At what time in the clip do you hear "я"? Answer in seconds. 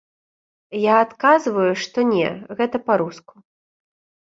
0.83-0.95